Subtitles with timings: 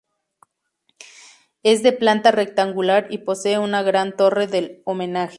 [1.61, 5.29] Es de planta rectangular y posee una gran Torre del Homenaje.